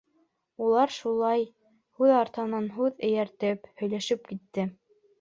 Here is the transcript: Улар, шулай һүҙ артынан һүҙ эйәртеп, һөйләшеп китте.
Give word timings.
Улар, 0.67 0.93
шулай 0.95 1.45
һүҙ 2.01 2.15
артынан 2.23 2.73
һүҙ 2.81 3.07
эйәртеп, 3.13 3.73
һөйләшеп 3.83 4.29
китте. 4.35 4.71